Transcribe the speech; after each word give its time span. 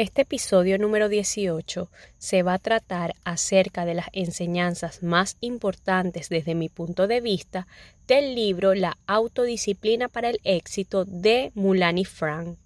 Este 0.00 0.22
episodio 0.22 0.78
número 0.78 1.10
18 1.10 1.90
se 2.16 2.42
va 2.42 2.54
a 2.54 2.58
tratar 2.58 3.14
acerca 3.22 3.84
de 3.84 3.92
las 3.92 4.06
enseñanzas 4.14 5.02
más 5.02 5.36
importantes 5.42 6.30
desde 6.30 6.54
mi 6.54 6.70
punto 6.70 7.06
de 7.06 7.20
vista 7.20 7.66
del 8.08 8.34
libro 8.34 8.74
La 8.74 8.96
autodisciplina 9.06 10.08
para 10.08 10.30
el 10.30 10.40
éxito 10.44 11.04
de 11.04 11.52
Mulani 11.54 12.06
Frank. 12.06 12.56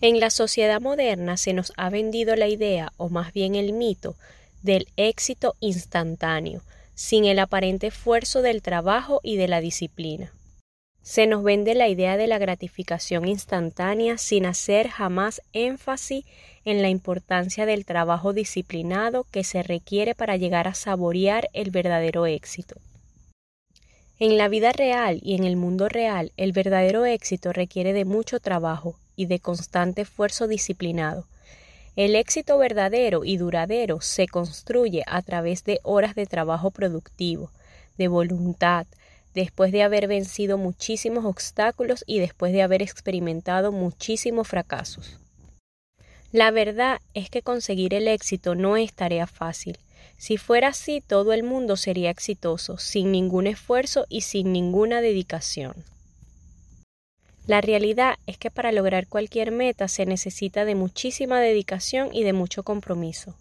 En 0.00 0.18
la 0.18 0.30
sociedad 0.30 0.80
moderna 0.80 1.36
se 1.36 1.52
nos 1.52 1.74
ha 1.76 1.90
vendido 1.90 2.36
la 2.36 2.48
idea, 2.48 2.94
o 2.96 3.10
más 3.10 3.34
bien 3.34 3.54
el 3.54 3.74
mito, 3.74 4.16
del 4.62 4.88
éxito 4.96 5.56
instantáneo, 5.60 6.62
sin 6.94 7.26
el 7.26 7.38
aparente 7.38 7.88
esfuerzo 7.88 8.40
del 8.40 8.62
trabajo 8.62 9.20
y 9.22 9.36
de 9.36 9.48
la 9.48 9.60
disciplina. 9.60 10.32
Se 11.06 11.28
nos 11.28 11.44
vende 11.44 11.76
la 11.76 11.86
idea 11.86 12.16
de 12.16 12.26
la 12.26 12.36
gratificación 12.36 13.28
instantánea 13.28 14.18
sin 14.18 14.44
hacer 14.44 14.88
jamás 14.88 15.40
énfasis 15.52 16.24
en 16.64 16.82
la 16.82 16.88
importancia 16.88 17.64
del 17.64 17.84
trabajo 17.84 18.32
disciplinado 18.32 19.24
que 19.30 19.44
se 19.44 19.62
requiere 19.62 20.16
para 20.16 20.36
llegar 20.36 20.66
a 20.66 20.74
saborear 20.74 21.48
el 21.52 21.70
verdadero 21.70 22.26
éxito. 22.26 22.74
En 24.18 24.36
la 24.36 24.48
vida 24.48 24.72
real 24.72 25.20
y 25.22 25.36
en 25.36 25.44
el 25.44 25.54
mundo 25.54 25.88
real, 25.88 26.32
el 26.36 26.50
verdadero 26.50 27.04
éxito 27.04 27.52
requiere 27.52 27.92
de 27.92 28.04
mucho 28.04 28.40
trabajo 28.40 28.98
y 29.14 29.26
de 29.26 29.38
constante 29.38 30.02
esfuerzo 30.02 30.48
disciplinado. 30.48 31.28
El 31.94 32.16
éxito 32.16 32.58
verdadero 32.58 33.24
y 33.24 33.36
duradero 33.36 34.00
se 34.00 34.26
construye 34.26 35.04
a 35.06 35.22
través 35.22 35.62
de 35.62 35.78
horas 35.84 36.16
de 36.16 36.26
trabajo 36.26 36.72
productivo, 36.72 37.52
de 37.96 38.08
voluntad, 38.08 38.88
después 39.36 39.70
de 39.70 39.82
haber 39.82 40.08
vencido 40.08 40.56
muchísimos 40.56 41.26
obstáculos 41.26 42.04
y 42.06 42.20
después 42.20 42.54
de 42.54 42.62
haber 42.62 42.80
experimentado 42.80 43.70
muchísimos 43.70 44.48
fracasos. 44.48 45.18
La 46.32 46.50
verdad 46.50 47.00
es 47.12 47.28
que 47.28 47.42
conseguir 47.42 47.92
el 47.92 48.08
éxito 48.08 48.54
no 48.54 48.78
es 48.78 48.94
tarea 48.94 49.26
fácil. 49.26 49.78
Si 50.16 50.38
fuera 50.38 50.68
así, 50.68 51.02
todo 51.06 51.34
el 51.34 51.42
mundo 51.42 51.76
sería 51.76 52.08
exitoso, 52.08 52.78
sin 52.78 53.12
ningún 53.12 53.46
esfuerzo 53.46 54.06
y 54.08 54.22
sin 54.22 54.52
ninguna 54.52 55.02
dedicación. 55.02 55.74
La 57.46 57.60
realidad 57.60 58.16
es 58.26 58.38
que 58.38 58.50
para 58.50 58.72
lograr 58.72 59.06
cualquier 59.06 59.52
meta 59.52 59.86
se 59.86 60.06
necesita 60.06 60.64
de 60.64 60.74
muchísima 60.74 61.40
dedicación 61.40 62.08
y 62.10 62.24
de 62.24 62.32
mucho 62.32 62.62
compromiso. 62.62 63.36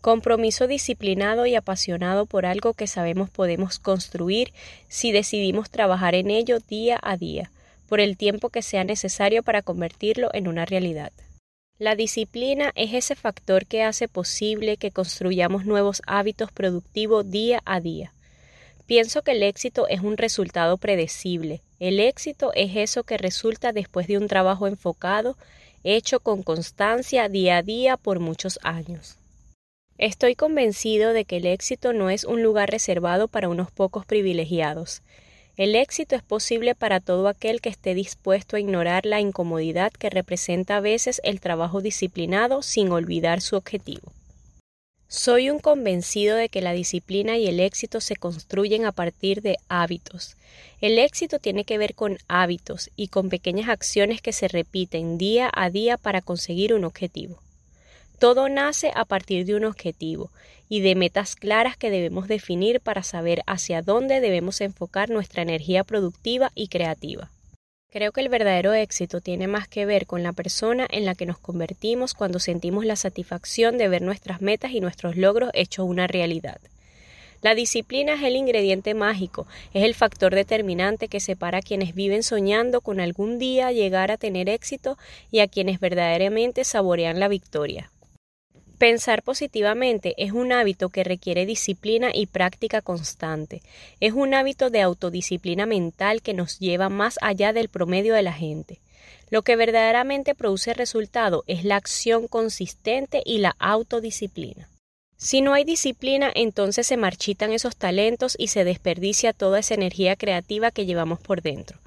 Compromiso 0.00 0.68
disciplinado 0.68 1.46
y 1.46 1.56
apasionado 1.56 2.26
por 2.26 2.46
algo 2.46 2.72
que 2.72 2.86
sabemos 2.86 3.30
podemos 3.30 3.80
construir 3.80 4.52
si 4.86 5.10
decidimos 5.10 5.70
trabajar 5.70 6.14
en 6.14 6.30
ello 6.30 6.60
día 6.60 7.00
a 7.02 7.16
día, 7.16 7.50
por 7.88 7.98
el 7.98 8.16
tiempo 8.16 8.48
que 8.50 8.62
sea 8.62 8.84
necesario 8.84 9.42
para 9.42 9.62
convertirlo 9.62 10.30
en 10.34 10.46
una 10.46 10.64
realidad. 10.64 11.10
La 11.78 11.96
disciplina 11.96 12.72
es 12.76 12.94
ese 12.94 13.16
factor 13.16 13.66
que 13.66 13.82
hace 13.82 14.08
posible 14.08 14.76
que 14.76 14.92
construyamos 14.92 15.64
nuevos 15.64 16.00
hábitos 16.06 16.52
productivos 16.52 17.28
día 17.28 17.60
a 17.64 17.80
día. 17.80 18.12
Pienso 18.86 19.22
que 19.22 19.32
el 19.32 19.42
éxito 19.42 19.86
es 19.88 20.00
un 20.00 20.16
resultado 20.16 20.76
predecible. 20.76 21.60
El 21.78 22.00
éxito 22.00 22.52
es 22.54 22.74
eso 22.74 23.02
que 23.02 23.18
resulta 23.18 23.72
después 23.72 24.06
de 24.06 24.16
un 24.16 24.28
trabajo 24.28 24.66
enfocado, 24.66 25.36
hecho 25.84 26.20
con 26.20 26.42
constancia 26.42 27.28
día 27.28 27.58
a 27.58 27.62
día 27.62 27.96
por 27.96 28.18
muchos 28.18 28.58
años. 28.62 29.17
Estoy 29.98 30.36
convencido 30.36 31.12
de 31.12 31.24
que 31.24 31.38
el 31.38 31.46
éxito 31.46 31.92
no 31.92 32.08
es 32.08 32.22
un 32.22 32.40
lugar 32.40 32.70
reservado 32.70 33.26
para 33.26 33.48
unos 33.48 33.72
pocos 33.72 34.06
privilegiados. 34.06 35.02
El 35.56 35.74
éxito 35.74 36.14
es 36.14 36.22
posible 36.22 36.76
para 36.76 37.00
todo 37.00 37.26
aquel 37.26 37.60
que 37.60 37.68
esté 37.68 37.94
dispuesto 37.94 38.54
a 38.54 38.60
ignorar 38.60 39.06
la 39.06 39.18
incomodidad 39.18 39.90
que 39.90 40.08
representa 40.08 40.76
a 40.76 40.80
veces 40.80 41.20
el 41.24 41.40
trabajo 41.40 41.80
disciplinado 41.80 42.62
sin 42.62 42.92
olvidar 42.92 43.40
su 43.40 43.56
objetivo. 43.56 44.12
Soy 45.08 45.50
un 45.50 45.58
convencido 45.58 46.36
de 46.36 46.48
que 46.48 46.62
la 46.62 46.74
disciplina 46.74 47.36
y 47.36 47.48
el 47.48 47.58
éxito 47.58 48.00
se 48.00 48.14
construyen 48.14 48.86
a 48.86 48.92
partir 48.92 49.42
de 49.42 49.56
hábitos. 49.68 50.36
El 50.80 50.96
éxito 51.00 51.40
tiene 51.40 51.64
que 51.64 51.76
ver 51.76 51.96
con 51.96 52.18
hábitos 52.28 52.90
y 52.94 53.08
con 53.08 53.30
pequeñas 53.30 53.68
acciones 53.68 54.22
que 54.22 54.32
se 54.32 54.46
repiten 54.46 55.18
día 55.18 55.50
a 55.52 55.70
día 55.70 55.96
para 55.96 56.20
conseguir 56.20 56.72
un 56.72 56.84
objetivo. 56.84 57.40
Todo 58.18 58.48
nace 58.48 58.90
a 58.96 59.04
partir 59.04 59.46
de 59.46 59.54
un 59.54 59.64
objetivo 59.64 60.32
y 60.68 60.80
de 60.80 60.96
metas 60.96 61.36
claras 61.36 61.76
que 61.76 61.88
debemos 61.88 62.26
definir 62.26 62.80
para 62.80 63.04
saber 63.04 63.42
hacia 63.46 63.80
dónde 63.80 64.20
debemos 64.20 64.60
enfocar 64.60 65.08
nuestra 65.08 65.42
energía 65.42 65.84
productiva 65.84 66.50
y 66.56 66.66
creativa. 66.66 67.30
Creo 67.90 68.10
que 68.10 68.20
el 68.20 68.28
verdadero 68.28 68.74
éxito 68.74 69.20
tiene 69.20 69.46
más 69.46 69.68
que 69.68 69.86
ver 69.86 70.06
con 70.06 70.24
la 70.24 70.32
persona 70.32 70.86
en 70.90 71.04
la 71.04 71.14
que 71.14 71.26
nos 71.26 71.38
convertimos 71.38 72.12
cuando 72.12 72.40
sentimos 72.40 72.84
la 72.84 72.96
satisfacción 72.96 73.78
de 73.78 73.86
ver 73.86 74.02
nuestras 74.02 74.42
metas 74.42 74.72
y 74.72 74.80
nuestros 74.80 75.16
logros 75.16 75.50
hechos 75.54 75.86
una 75.88 76.08
realidad. 76.08 76.58
La 77.40 77.54
disciplina 77.54 78.14
es 78.14 78.22
el 78.24 78.34
ingrediente 78.34 78.94
mágico, 78.94 79.46
es 79.72 79.84
el 79.84 79.94
factor 79.94 80.34
determinante 80.34 81.06
que 81.06 81.20
separa 81.20 81.58
a 81.58 81.62
quienes 81.62 81.94
viven 81.94 82.24
soñando 82.24 82.80
con 82.80 82.98
algún 82.98 83.38
día 83.38 83.70
llegar 83.70 84.10
a 84.10 84.16
tener 84.16 84.48
éxito 84.48 84.98
y 85.30 85.38
a 85.38 85.46
quienes 85.46 85.78
verdaderamente 85.78 86.64
saborean 86.64 87.20
la 87.20 87.28
victoria. 87.28 87.92
Pensar 88.78 89.24
positivamente 89.24 90.14
es 90.18 90.30
un 90.30 90.52
hábito 90.52 90.88
que 90.88 91.02
requiere 91.02 91.46
disciplina 91.46 92.10
y 92.14 92.26
práctica 92.26 92.80
constante. 92.80 93.60
Es 93.98 94.12
un 94.12 94.34
hábito 94.34 94.70
de 94.70 94.82
autodisciplina 94.82 95.66
mental 95.66 96.22
que 96.22 96.32
nos 96.32 96.60
lleva 96.60 96.88
más 96.88 97.18
allá 97.20 97.52
del 97.52 97.68
promedio 97.68 98.14
de 98.14 98.22
la 98.22 98.32
gente. 98.32 98.78
Lo 99.30 99.42
que 99.42 99.56
verdaderamente 99.56 100.36
produce 100.36 100.74
resultado 100.74 101.42
es 101.48 101.64
la 101.64 101.74
acción 101.74 102.28
consistente 102.28 103.20
y 103.24 103.38
la 103.38 103.56
autodisciplina. 103.58 104.68
Si 105.16 105.40
no 105.40 105.54
hay 105.54 105.64
disciplina, 105.64 106.30
entonces 106.32 106.86
se 106.86 106.96
marchitan 106.96 107.52
esos 107.52 107.74
talentos 107.74 108.36
y 108.38 108.46
se 108.46 108.62
desperdicia 108.62 109.32
toda 109.32 109.58
esa 109.58 109.74
energía 109.74 110.14
creativa 110.14 110.70
que 110.70 110.86
llevamos 110.86 111.18
por 111.18 111.42
dentro. 111.42 111.80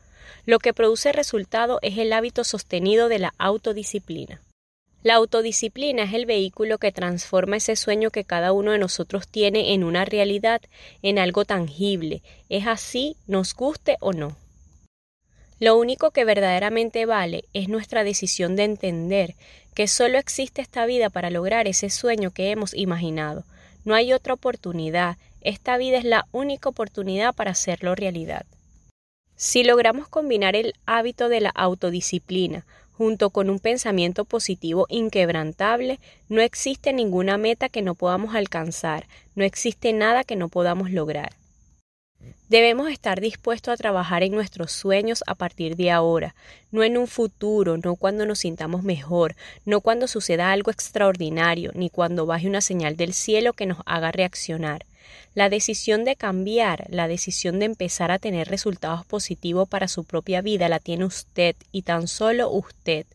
Lo 0.46 0.60
que 0.60 0.74
produce 0.74 1.14
resultado 1.14 1.80
es 1.82 1.98
el 1.98 2.12
hábito 2.12 2.44
sostenido 2.44 3.08
de 3.08 3.20
la 3.20 3.34
autodisciplina. 3.38 4.42
La 5.04 5.16
autodisciplina 5.16 6.04
es 6.04 6.14
el 6.14 6.28
vehículo 6.28 6.78
que 6.78 6.92
transforma 6.92 7.58
ese 7.58 7.76
sueño 7.76 8.12
que 8.12 8.24
cada 8.24 8.52
uno 8.54 8.72
de 8.72 8.78
nosotros 8.78 9.28
tiene 9.28 9.74
en 9.74 9.84
una 9.84 10.06
realidad, 10.06 10.62
en 11.02 11.18
algo 11.18 11.44
tangible. 11.44 12.22
Es 12.50 12.68
así, 12.68 13.16
nos 13.26 13.56
guste 13.56 13.98
o 14.00 14.14
no. 14.14 14.38
Lo 15.60 15.76
único 15.76 16.12
que 16.12 16.24
verdaderamente 16.24 17.08
vale 17.08 17.46
es 17.54 17.68
nuestra 17.68 18.04
decisión 18.04 18.56
de 18.56 18.64
entender 18.64 19.36
que 19.74 19.88
solo 19.88 20.20
existe 20.20 20.62
esta 20.62 20.86
vida 20.86 21.10
para 21.10 21.32
lograr 21.32 21.68
ese 21.68 21.90
sueño 21.90 22.30
que 22.30 22.52
hemos 22.52 22.76
imaginado. 22.76 23.44
No 23.86 23.96
hay 23.96 24.14
otra 24.14 24.36
oportunidad. 24.36 25.18
Esta 25.42 25.78
vida 25.78 25.98
es 25.98 26.06
la 26.06 26.28
única 26.32 26.70
oportunidad 26.70 27.34
para 27.34 27.52
hacerlo 27.52 27.96
realidad. 27.96 28.46
Si 29.36 29.64
logramos 29.64 30.08
combinar 30.08 30.56
el 30.56 30.76
hábito 30.86 31.28
de 31.28 31.42
la 31.42 31.50
autodisciplina 31.50 32.66
junto 33.02 33.32
con 33.32 33.50
un 33.50 33.58
pensamiento 33.58 34.26
positivo 34.26 34.86
inquebrantable, 34.88 36.00
no 36.30 36.40
existe 36.40 36.94
ninguna 36.94 37.40
meta 37.40 37.68
que 37.68 37.82
no 37.82 37.96
podamos 37.96 38.36
alcanzar, 38.36 39.08
no 39.34 39.44
existe 39.44 39.92
nada 39.92 40.24
que 40.24 40.36
no 40.36 40.50
podamos 40.50 40.92
lograr. 40.92 41.32
Debemos 42.48 42.92
estar 42.92 43.20
dispuestos 43.20 43.74
a 43.74 43.78
trabajar 43.78 44.22
en 44.22 44.34
nuestros 44.34 44.72
sueños 44.72 45.24
a 45.26 45.34
partir 45.34 45.78
de 45.78 45.90
ahora, 45.90 46.36
no 46.70 46.84
en 46.84 46.96
un 46.96 47.08
futuro, 47.08 47.76
no 47.84 47.96
cuando 47.96 48.28
nos 48.28 48.38
sintamos 48.38 48.84
mejor, 48.84 49.36
no 49.66 49.82
cuando 49.82 50.06
suceda 50.06 50.52
algo 50.52 50.70
extraordinario, 50.70 51.72
ni 51.74 51.90
cuando 51.90 52.28
baje 52.28 52.48
una 52.48 52.62
señal 52.62 52.98
del 52.98 53.14
cielo 53.14 53.54
que 53.54 53.66
nos 53.66 53.80
haga 53.88 54.12
reaccionar. 54.12 54.86
La 55.34 55.50
decisión 55.50 56.04
de 56.04 56.16
cambiar, 56.16 56.88
la 56.90 57.08
decisión 57.08 57.60
de 57.60 57.66
empezar 57.66 58.12
a 58.12 58.20
tener 58.20 58.48
resultados 58.50 59.06
positivos 59.06 59.70
para 59.70 59.88
su 59.88 60.04
propia 60.04 60.42
vida 60.42 60.70
la 60.70 60.80
tiene 60.80 61.06
usted 61.06 61.56
y 61.72 61.84
tan 61.84 62.08
solo 62.08 62.50
usted. 62.50 63.06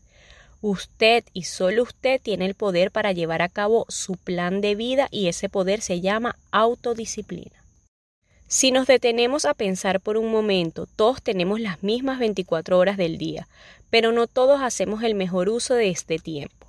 Usted 0.61 1.23
y 1.33 1.43
solo 1.43 1.83
usted 1.83 2.19
tiene 2.19 2.45
el 2.45 2.55
poder 2.55 2.91
para 2.91 3.11
llevar 3.11 3.41
a 3.41 3.49
cabo 3.49 3.85
su 3.89 4.15
plan 4.15 4.61
de 4.61 4.75
vida 4.75 5.07
y 5.11 5.27
ese 5.27 5.49
poder 5.49 5.81
se 5.81 6.01
llama 6.01 6.35
autodisciplina. 6.51 7.51
Si 8.47 8.71
nos 8.71 8.87
detenemos 8.87 9.45
a 9.45 9.53
pensar 9.53 9.99
por 9.99 10.17
un 10.17 10.31
momento, 10.31 10.87
todos 10.95 11.21
tenemos 11.21 11.59
las 11.59 11.83
mismas 11.83 12.17
24 12.17 12.79
horas 12.79 12.97
del 12.97 13.17
día, 13.17 13.47
pero 13.89 14.11
no 14.11 14.25
todos 14.25 14.61
hacemos 14.61 15.03
el 15.03 15.15
mejor 15.15 15.49
uso 15.49 15.73
de 15.75 15.89
este 15.89 16.17
tiempo. 16.17 16.66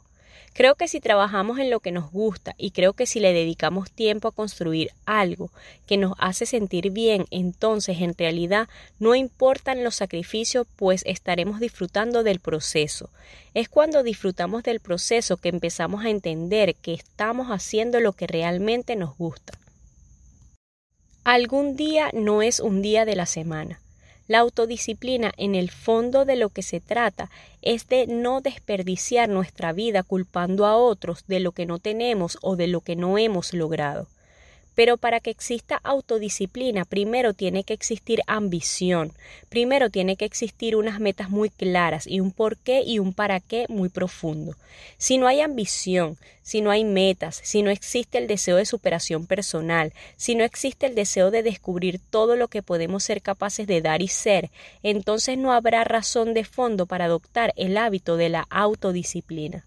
Creo 0.53 0.75
que 0.75 0.89
si 0.89 1.01
trabajamos 1.01 1.59
en 1.59 1.71
lo 1.71 1.81
que 1.81 1.93
nos 1.93 2.11
gusta 2.11 2.55
y 2.59 2.73
creo 2.73 2.93
que 2.93 3.07
si 3.07 3.21
le 3.21 3.33
dedicamos 3.33 3.91
tiempo 3.91 4.29
a 4.29 4.33
construir 4.33 4.91
algo 5.07 5.51
que 5.87 5.97
nos 5.97 6.15
hace 6.19 6.47
sentir 6.47 6.91
bien, 6.91 7.27
entonces 7.31 8.01
en 8.01 8.15
realidad 8.15 8.69
no 8.99 9.15
importan 9.15 9.85
los 9.85 9.95
sacrificios, 9.95 10.67
pues 10.77 11.03
estaremos 11.07 11.61
disfrutando 11.61 12.23
del 12.23 12.41
proceso. 12.41 13.11
Es 13.55 13.69
cuando 13.69 14.03
disfrutamos 14.03 14.63
del 14.63 14.81
proceso 14.81 15.37
que 15.37 15.49
empezamos 15.49 16.05
a 16.05 16.11
entender 16.11 16.75
que 16.75 16.95
estamos 16.95 17.49
haciendo 17.49 18.01
lo 18.01 18.13
que 18.13 18.27
realmente 18.27 18.97
nos 18.97 19.17
gusta. 19.17 19.59
Algún 21.25 21.77
día 21.77 22.11
no 22.15 22.43
es 22.43 22.59
un 22.59 22.83
día 22.83 23.05
de 23.05 23.15
la 23.15 23.27
semana. 23.27 23.81
La 24.29 24.41
autodisciplina, 24.41 25.33
en 25.39 25.55
el 25.55 25.71
fondo 25.71 26.27
de 26.27 26.37
lo 26.37 26.51
que 26.51 26.63
se 26.63 26.81
trata, 26.81 27.31
es 27.63 27.89
de 27.89 28.07
no 28.07 28.43
desperdiciar 28.43 29.31
nuestra 29.31 29.73
vida 29.73 30.03
culpando 30.03 30.67
a 30.67 30.77
otros 30.77 31.25
de 31.27 31.41
lo 31.41 31.53
que 31.53 31.65
no 31.65 31.79
tenemos 31.79 32.39
o 32.43 32.55
de 32.55 32.67
lo 32.67 32.83
que 32.83 32.95
no 32.95 33.17
hemos 33.17 33.55
logrado. 33.55 34.07
Pero 34.79 34.97
para 34.97 35.19
que 35.19 35.31
exista 35.31 35.81
autodisciplina, 35.83 36.85
primero 36.85 37.35
tiene 37.35 37.65
que 37.65 37.75
existir 37.75 38.21
ambición, 38.29 39.13
primero 39.49 39.91
tiene 39.91 40.15
que 40.15 40.25
existir 40.25 40.77
unas 40.77 41.01
metas 41.01 41.31
muy 41.31 41.51
claras 41.51 42.07
y 42.07 42.21
un 42.21 42.31
por 42.31 42.57
qué 42.57 42.85
y 42.87 43.01
un 43.01 43.13
para 43.13 43.41
qué 43.41 43.67
muy 43.69 43.89
profundo. 43.89 44.55
Si 44.97 45.19
no 45.19 45.27
hay 45.27 45.41
ambición, 45.41 46.17
si 46.43 46.61
no 46.61 46.71
hay 46.71 46.85
metas, 46.85 47.41
si 47.43 47.63
no 47.63 47.71
existe 47.71 48.19
el 48.19 48.29
deseo 48.29 48.55
de 48.55 48.67
superación 48.67 49.27
personal, 49.27 49.93
si 50.17 50.37
no 50.37 50.45
existe 50.45 50.87
el 50.87 50.95
deseo 50.95 51.33
de 51.33 51.43
descubrir 51.43 51.99
todo 51.99 52.37
lo 52.37 52.47
que 52.47 52.63
podemos 52.63 53.03
ser 53.03 53.21
capaces 53.21 53.67
de 53.67 53.83
dar 53.83 54.01
y 54.01 54.07
ser, 54.07 54.49
entonces 54.85 55.39
no 55.39 55.53
habrá 55.53 55.83
razón 55.83 56.35
de 56.35 56.45
fondo 56.45 56.87
para 56.87 57.07
adoptar 57.07 57.53
el 57.57 57.77
hábito 57.79 58.17
de 58.17 58.29
la 58.29 58.47
autodisciplina. 58.49 59.65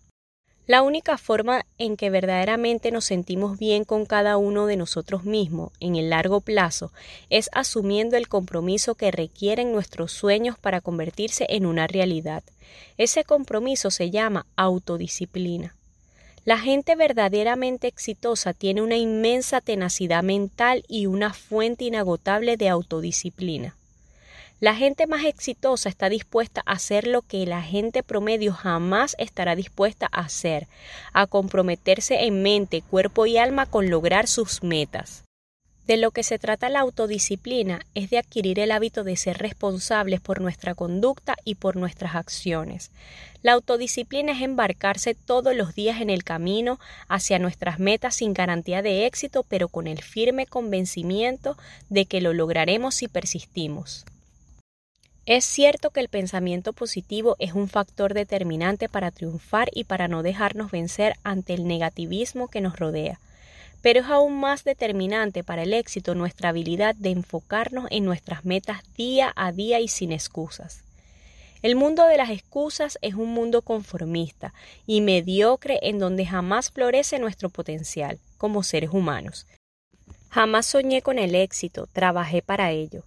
La 0.72 0.84
única 0.84 1.18
forma 1.18 1.66
en 1.78 1.98
que 1.98 2.10
verdaderamente 2.10 2.92
nos 2.92 3.04
sentimos 3.04 3.60
bien 3.60 3.84
con 3.84 4.06
cada 4.06 4.38
uno 4.38 4.68
de 4.68 4.78
nosotros 4.78 5.26
mismos 5.26 5.74
en 5.82 5.98
el 5.98 6.10
largo 6.10 6.40
plazo 6.40 6.94
es 7.30 7.50
asumiendo 7.52 8.16
el 8.16 8.30
compromiso 8.30 8.96
que 8.96 9.12
requieren 9.12 9.74
nuestros 9.74 10.14
sueños 10.14 10.58
para 10.58 10.80
convertirse 10.80 11.46
en 11.50 11.66
una 11.66 11.88
realidad. 11.88 12.42
Ese 12.98 13.26
compromiso 13.26 13.92
se 13.92 14.12
llama 14.12 14.46
autodisciplina. 14.56 15.76
La 16.46 16.58
gente 16.58 16.96
verdaderamente 16.96 17.88
exitosa 17.88 18.54
tiene 18.54 18.82
una 18.82 18.96
inmensa 18.96 19.60
tenacidad 19.60 20.24
mental 20.24 20.86
y 20.88 21.06
una 21.06 21.34
fuente 21.34 21.84
inagotable 21.84 22.56
de 22.56 22.70
autodisciplina. 22.70 23.76
La 24.62 24.75
gente 24.75 25.08
más 25.08 25.25
exitosa 25.25 25.90
está 25.90 26.08
dispuesta 26.08 26.62
a 26.68 26.74
hacer 26.74 27.08
lo 27.08 27.24
que 27.24 27.48
la 27.48 27.63
gente 27.63 28.04
promedio 28.04 28.54
jamás 28.54 29.16
estará 29.18 29.56
dispuesta 29.56 30.08
a 30.12 30.19
hacer, 30.19 30.68
a 31.13 31.25
comprometerse 31.25 32.25
en 32.25 32.44
mente, 32.44 32.84
cuerpo 32.84 33.25
y 33.25 33.40
alma 33.40 33.66
con 33.66 33.90
lograr 33.90 34.28
sus 34.28 34.62
metas. 34.62 35.24
De 35.88 35.98
lo 35.98 36.12
que 36.12 36.22
se 36.22 36.38
trata 36.38 36.69
la 36.69 36.81
autodisciplina 36.81 37.81
es 37.96 38.12
de 38.12 38.19
adquirir 38.19 38.60
el 38.60 38.72
hábito 38.72 39.04
de 39.04 39.18
ser 39.18 39.40
responsables 39.40 40.22
por 40.22 40.42
nuestra 40.42 40.75
conducta 40.75 41.36
y 41.44 41.56
por 41.56 41.75
nuestras 41.75 42.13
acciones. 42.13 42.92
La 43.42 43.54
autodisciplina 43.54 44.34
es 44.34 44.44
embarcarse 44.44 45.16
todos 45.16 45.56
los 45.56 45.74
días 45.74 46.02
en 46.02 46.12
el 46.12 46.24
camino 46.24 46.80
hacia 47.08 47.40
nuestras 47.40 47.80
metas 47.80 48.13
sin 48.13 48.36
garantía 48.36 48.84
de 48.84 49.08
éxito, 49.08 49.44
pero 49.50 49.69
con 49.69 49.88
el 49.88 50.04
firme 50.04 50.46
convencimiento 50.46 51.58
de 51.90 52.06
que 52.06 52.22
lo 52.22 52.31
lograremos 52.31 52.94
si 52.94 53.08
persistimos. 53.08 54.06
Es 55.33 55.45
cierto 55.45 55.92
que 55.92 56.01
el 56.01 56.10
pensamiento 56.10 56.74
positivo 56.74 57.38
es 57.39 57.54
un 57.54 57.69
factor 57.69 58.13
determinante 58.13 58.89
para 58.89 59.12
triunfar 59.12 59.69
y 59.72 59.86
para 59.86 60.10
no 60.10 60.24
dejarnos 60.24 60.72
vencer 60.72 61.13
ante 61.24 61.54
el 61.54 61.69
negativismo 61.69 62.50
que 62.50 62.60
nos 62.60 62.78
rodea, 62.78 63.18
pero 63.81 64.01
es 64.01 64.07
aún 64.07 64.42
más 64.42 64.66
determinante 64.66 65.42
para 65.42 65.63
el 65.63 65.72
éxito 65.72 66.16
nuestra 66.16 66.50
habilidad 66.50 66.95
de 66.95 67.12
enfocarnos 67.12 67.88
en 67.92 68.04
nuestras 68.04 68.44
metas 68.44 68.81
día 68.98 69.31
a 69.38 69.54
día 69.54 69.80
y 69.80 69.88
sin 69.88 70.12
excusas. 70.12 70.83
El 71.62 71.77
mundo 71.77 72.07
de 72.07 72.18
las 72.18 72.30
excusas 72.30 73.00
es 73.01 73.13
un 73.13 73.30
mundo 73.30 73.62
conformista 73.62 74.54
y 74.86 75.00
mediocre 75.00 75.80
en 75.84 75.98
donde 75.98 76.25
jamás 76.25 76.72
florece 76.72 77.19
nuestro 77.19 77.50
potencial 77.50 78.19
como 78.38 78.63
seres 78.63 78.89
humanos. 78.92 79.48
Jamás 80.30 80.66
soñé 80.66 81.01
con 81.01 81.19
el 81.19 81.36
éxito, 81.36 81.88
trabajé 81.94 82.42
para 82.42 82.72
ello. 82.72 83.06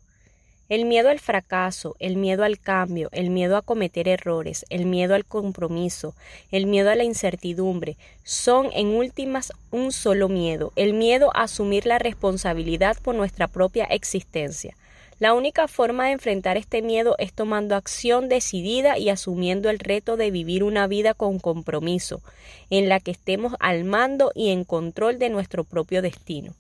El 0.71 0.87
miedo 0.87 1.11
al 1.11 1.21
fracaso, 1.21 1.95
el 1.99 2.17
miedo 2.17 2.43
al 2.43 2.59
cambio, 2.59 3.11
el 3.13 3.29
miedo 3.29 3.59
a 3.59 3.63
cometer 3.63 4.09
errores, 4.09 4.65
el 4.71 4.87
miedo 4.87 5.15
al 5.15 5.27
compromiso, 5.27 6.15
el 6.51 6.65
miedo 6.65 6.91
a 6.91 6.95
la 6.95 7.05
incertidumbre, 7.05 7.99
son 8.23 8.71
en 8.73 8.87
últimas 8.87 9.53
un 9.71 9.93
solo 9.93 10.31
miedo, 10.31 10.73
el 10.75 10.95
miedo 10.95 11.31
a 11.35 11.43
asumir 11.43 11.85
la 11.85 11.99
responsabilidad 11.99 12.97
por 13.03 13.15
nuestra 13.15 13.47
propia 13.47 13.85
existencia. 13.85 14.75
La 15.21 15.35
única 15.35 15.69
forma 15.69 16.07
de 16.07 16.13
enfrentar 16.13 16.57
este 16.57 16.81
miedo 16.81 17.15
es 17.19 17.35
tomando 17.35 17.77
acción 17.77 18.31
decidida 18.31 18.97
y 18.97 19.11
asumiendo 19.11 19.69
el 19.69 19.79
reto 19.79 20.17
de 20.17 20.31
vivir 20.31 20.65
una 20.65 20.87
vida 20.87 21.13
con 21.13 21.41
compromiso, 21.41 22.23
en 22.71 22.89
la 22.89 23.01
que 23.01 23.11
estemos 23.11 23.53
al 23.61 23.85
mando 23.85 24.33
y 24.35 24.49
en 24.49 24.65
control 24.65 25.19
de 25.19 25.29
nuestro 25.29 25.65
propio 25.65 26.01
destino. 26.01 26.55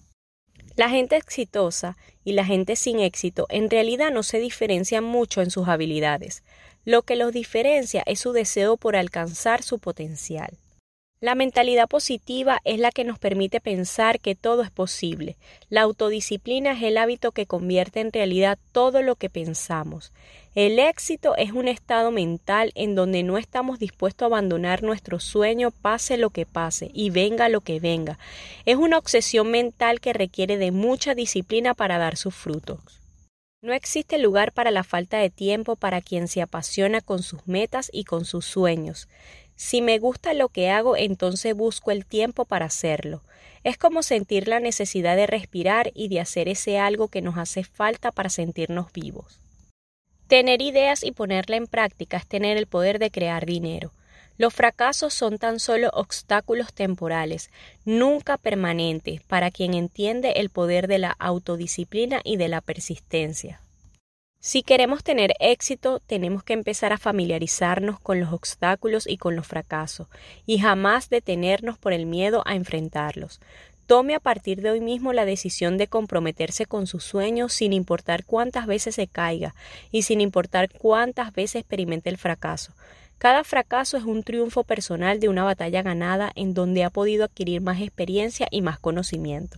La 0.76 0.88
gente 0.88 1.17
exitosa 1.17 1.97
y 2.25 2.32
la 2.32 2.44
gente 2.44 2.75
sin 2.75 2.99
éxito 2.99 3.47
en 3.49 3.71
realidad 3.71 4.11
no 4.11 4.25
se 4.25 4.41
diferencian 4.41 5.05
mucho 5.05 5.41
en 5.41 5.50
sus 5.50 5.69
habilidades. 5.69 6.43
Lo 6.85 7.03
que 7.03 7.15
los 7.15 7.32
diferencia 7.32 8.03
es 8.06 8.19
su 8.19 8.32
deseo 8.32 8.76
por 8.76 8.97
alcanzar 8.97 9.62
su 9.62 9.79
potencial. 9.79 10.59
La 11.25 11.35
mentalidad 11.35 11.88
positiva 11.88 12.61
es 12.65 12.79
la 12.79 12.91
que 12.91 13.03
nos 13.03 13.19
permite 13.19 13.59
pensar 13.59 14.21
que 14.21 14.35
todo 14.35 14.61
es 14.61 14.71
posible. 14.71 15.38
La 15.71 15.81
autodisciplina 15.81 16.73
es 16.73 16.82
el 16.82 16.99
hábito 16.99 17.32
que 17.32 17.47
convierte 17.47 18.00
en 18.00 18.12
realidad 18.12 18.59
todo 18.73 19.00
lo 19.00 19.17
que 19.17 19.31
pensamos. 19.31 20.12
El 20.55 20.79
éxito 20.79 21.35
es 21.38 21.53
un 21.53 21.67
estado 21.67 22.11
mental 22.11 22.73
en 22.75 22.94
donde 22.94 23.23
no 23.23 23.38
estamos 23.38 23.79
dispuestos 23.79 24.26
a 24.26 24.26
abandonar 24.26 24.82
nuestro 24.82 25.19
sueño 25.19 25.71
pase 25.71 26.19
lo 26.19 26.29
que 26.29 26.44
pase 26.44 26.91
y 26.93 27.09
venga 27.09 27.49
lo 27.49 27.62
que 27.62 27.81
venga. 27.81 28.19
Es 28.67 28.77
una 28.77 28.99
obsesión 28.99 29.50
mental 29.50 30.00
que 30.00 30.12
requiere 30.12 30.59
de 30.59 30.73
mucha 30.73 31.15
disciplina 31.15 31.73
para 31.73 31.97
dar 31.97 32.19
sus 32.19 32.35
frutos. 32.35 33.00
No 33.65 33.73
existe 33.73 34.19
lugar 34.19 34.53
para 34.53 34.70
la 34.70 34.85
falta 34.85 35.17
de 35.17 35.31
tiempo 35.31 35.75
para 35.75 36.03
quien 36.03 36.29
se 36.29 36.43
apasiona 36.43 37.00
con 37.00 37.23
sus 37.23 37.49
metas 37.49 37.88
y 37.94 38.05
con 38.05 38.27
sus 38.27 38.44
sueños. 38.44 39.09
Si 39.56 39.83
me 39.83 39.99
gusta 39.99 40.35
lo 40.35 40.49
que 40.49 40.71
hago, 40.71 40.97
entonces 40.97 41.55
busco 41.55 41.91
el 41.91 42.05
tiempo 42.05 42.45
para 42.45 42.67
hacerlo. 42.67 43.23
Es 43.63 43.79
como 43.79 44.03
sentir 44.03 44.49
la 44.49 44.61
necesidad 44.61 45.17
de 45.17 45.27
respirar 45.27 45.91
y 45.94 46.08
de 46.08 46.20
hacer 46.20 46.49
ese 46.49 46.79
algo 46.79 47.08
que 47.08 47.23
nos 47.23 47.39
hace 47.39 47.65
falta 47.65 48.13
para 48.13 48.29
sentirnos 48.29 48.93
vivos. 48.93 49.41
Tener 50.27 50.63
ideas 50.63 51.03
y 51.03 51.13
ponerla 51.13 51.56
en 51.56 51.67
práctica 51.67 52.17
es 52.17 52.27
tener 52.27 52.56
el 52.56 52.67
poder 52.67 52.99
de 52.99 53.11
crear 53.11 53.46
dinero. 53.46 53.93
Los 54.37 54.53
fracasos 54.53 55.15
son 55.15 55.39
tan 55.39 55.61
solo 55.61 55.91
obstáculos 55.93 56.73
temporales, 56.73 57.51
nunca 57.84 58.37
permanentes, 58.37 59.23
para 59.23 59.53
quien 59.53 59.75
entiende 59.75 60.32
el 60.37 60.51
poder 60.51 60.89
de 60.89 60.99
la 60.99 61.15
autodisciplina 61.20 62.20
y 62.25 62.37
de 62.37 62.49
la 62.49 62.61
persistencia. 62.61 63.61
Si 64.46 64.63
queremos 64.63 65.03
tener 65.03 65.32
éxito, 65.41 66.03
tenemos 66.06 66.44
que 66.44 66.53
empezar 66.53 66.93
a 66.93 66.98
familiarizarnos 66.98 67.98
con 67.98 68.20
los 68.20 68.31
obstáculos 68.31 69.06
y 69.06 69.17
con 69.17 69.36
los 69.36 69.46
fracasos, 69.46 70.06
y 70.44 70.58
jamás 70.58 71.08
detenernos 71.08 71.79
por 71.79 71.94
el 71.94 72.05
miedo 72.05 72.43
a 72.44 72.55
enfrentarlos. 72.55 73.41
Tome 73.86 74.15
a 74.15 74.20
partir 74.20 74.60
de 74.60 74.72
hoy 74.72 74.82
mismo 74.82 75.15
la 75.15 75.24
decisión 75.24 75.79
de 75.79 75.86
comprometerse 75.86 76.67
con 76.67 76.86
sus 76.86 77.05
sueños 77.05 77.55
sin 77.55 77.72
importar 77.72 78.27
cuántas 78.27 78.67
veces 78.67 78.96
se 78.96 79.06
caiga 79.06 79.55
y 79.91 80.03
sin 80.03 80.20
importar 80.20 80.69
cuántas 80.70 81.32
veces 81.32 81.60
experimente 81.63 82.10
el 82.10 82.19
fracaso. 82.19 82.74
Cada 83.17 83.44
fracaso 83.44 83.96
es 83.96 84.05
un 84.05 84.24
triunfo 84.24 84.63
personal 84.63 85.20
de 85.20 85.31
una 85.31 85.44
batalla 85.44 85.81
ganada 85.81 86.31
en 86.34 86.53
donde 86.53 86.84
ha 86.84 86.91
podido 86.91 87.24
adquirir 87.24 87.63
más 87.63 87.81
experiencia 87.81 88.46
y 88.51 88.60
más 88.60 88.79
conocimiento. 88.79 89.56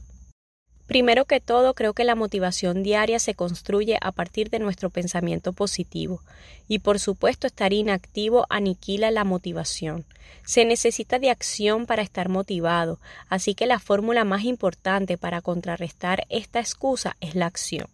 Primero 0.86 1.24
que 1.24 1.40
todo, 1.40 1.74
creo 1.74 1.94
que 1.94 2.04
la 2.04 2.14
motivación 2.14 2.82
diaria 2.82 3.18
se 3.18 3.34
construye 3.34 3.98
a 4.00 4.12
partir 4.12 4.50
de 4.50 4.60
nuestro 4.60 4.88
pensamiento 4.88 5.52
positivo 5.52 6.22
y 6.68 6.78
por 6.78 7.00
supuesto 7.00 7.46
estar 7.46 7.72
inactivo 7.72 8.46
aniquila 8.50 9.10
la 9.10 9.24
motivación. 9.24 10.04
Se 10.44 10.64
necesita 10.64 11.18
de 11.18 11.30
acción 11.30 11.86
para 11.86 12.02
estar 12.02 12.28
motivado, 12.28 13.00
así 13.28 13.54
que 13.54 13.66
la 13.66 13.80
fórmula 13.80 14.24
más 14.24 14.44
importante 14.44 15.18
para 15.18 15.40
contrarrestar 15.40 16.24
esta 16.28 16.60
excusa 16.60 17.16
es 17.20 17.34
la 17.34 17.46
acción. 17.46 17.88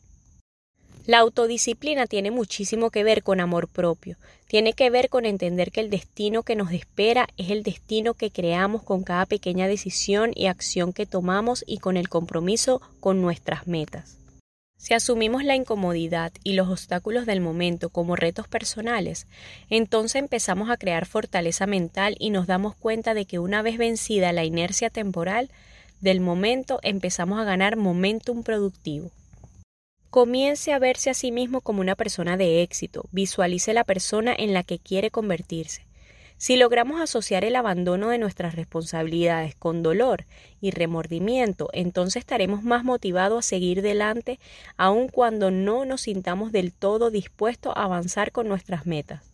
La 1.05 1.19
autodisciplina 1.19 2.07
tiene 2.07 2.31
muchísimo 2.31 2.91
que 2.91 3.03
ver 3.03 3.25
con 3.25 3.41
amor 3.41 3.67
propio, 3.67 4.17
tiene 4.47 4.73
que 4.73 4.89
ver 4.89 5.09
con 5.09 5.27
entender 5.27 5.73
que 5.73 5.81
el 5.81 5.91
destino 5.91 6.45
que 6.45 6.55
nos 6.55 6.71
espera 6.71 7.27
es 7.37 7.51
el 7.51 7.65
destino 7.65 8.15
que 8.15 8.31
creamos 8.31 8.85
con 8.85 9.03
cada 9.03 9.27
pequeña 9.27 9.67
decisión 9.67 10.31
y 10.33 10.47
acción 10.47 10.93
que 10.93 11.07
tomamos 11.07 11.65
y 11.67 11.79
con 11.79 11.97
el 11.97 12.09
compromiso 12.09 12.81
con 13.01 13.21
nuestras 13.21 13.67
metas. 13.67 14.19
Si 14.77 14.95
asumimos 14.95 15.43
la 15.43 15.57
incomodidad 15.57 16.33
y 16.45 16.53
los 16.53 16.69
obstáculos 16.69 17.27
del 17.27 17.41
momento 17.41 17.89
como 17.89 18.15
retos 18.15 18.47
personales, 18.47 19.27
entonces 19.71 20.21
empezamos 20.23 20.71
a 20.71 20.77
crear 20.77 21.07
fortaleza 21.07 21.67
mental 21.67 22.15
y 22.21 22.31
nos 22.31 22.47
damos 22.47 22.77
cuenta 22.77 23.15
de 23.15 23.25
que 23.25 23.41
una 23.41 23.63
vez 23.63 23.77
vencida 23.77 24.33
la 24.33 24.45
inercia 24.45 24.89
temporal 24.89 25.51
del 26.01 26.21
momento, 26.21 26.79
empezamos 26.83 27.41
a 27.41 27.45
ganar 27.45 27.77
momentum 27.77 28.43
productivo. 28.43 29.11
Comience 30.13 30.75
a 30.75 30.79
verse 30.79 31.09
a 31.09 31.15
sí 31.15 31.33
mismo 31.33 31.63
como 31.63 31.81
una 31.81 31.95
persona 31.95 32.37
de 32.37 32.61
éxito, 32.61 33.07
visualice 33.13 33.73
la 33.73 33.83
persona 33.83 34.35
en 34.37 34.53
la 34.53 34.63
que 34.63 34.79
quiere 34.79 35.11
convertirse. 35.11 35.87
Si 36.37 36.57
logramos 36.57 37.01
asociar 37.01 37.47
el 37.47 37.57
abandono 37.57 38.11
de 38.11 38.19
nuestras 38.19 38.55
responsabilidades 38.55 39.55
con 39.55 39.83
dolor 39.83 40.27
y 40.61 40.71
remordimiento, 40.71 41.71
entonces 41.73 42.21
estaremos 42.21 42.63
más 42.63 42.85
motivados 42.85 43.39
a 43.39 43.49
seguir 43.49 43.81
delante 43.81 44.39
aun 44.77 45.09
cuando 45.09 45.51
no 45.51 45.87
nos 45.87 46.03
sintamos 46.03 46.53
del 46.53 46.75
todo 46.75 47.11
dispuestos 47.11 47.73
a 47.75 47.85
avanzar 47.85 48.33
con 48.33 48.47
nuestras 48.49 48.85
metas. 48.85 49.33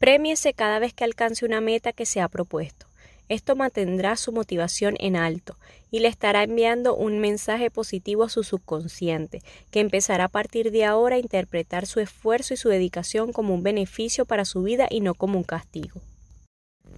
Premiese 0.00 0.54
cada 0.54 0.80
vez 0.80 0.92
que 0.92 1.04
alcance 1.04 1.46
una 1.46 1.60
meta 1.60 1.92
que 1.92 2.04
se 2.04 2.20
ha 2.20 2.26
propuesto. 2.26 2.86
Esto 3.28 3.56
mantendrá 3.56 4.16
su 4.16 4.32
motivación 4.32 4.96
en 5.00 5.16
alto 5.16 5.56
y 5.90 6.00
le 6.00 6.08
estará 6.08 6.42
enviando 6.42 6.94
un 6.94 7.20
mensaje 7.20 7.70
positivo 7.70 8.24
a 8.24 8.28
su 8.28 8.42
subconsciente, 8.42 9.42
que 9.70 9.80
empezará 9.80 10.24
a 10.24 10.28
partir 10.28 10.70
de 10.70 10.84
ahora 10.84 11.16
a 11.16 11.20
interpretar 11.20 11.86
su 11.86 12.00
esfuerzo 12.00 12.52
y 12.52 12.56
su 12.56 12.68
dedicación 12.68 13.32
como 13.32 13.54
un 13.54 13.62
beneficio 13.62 14.26
para 14.26 14.44
su 14.44 14.62
vida 14.62 14.88
y 14.90 15.00
no 15.00 15.14
como 15.14 15.38
un 15.38 15.44
castigo. 15.44 16.00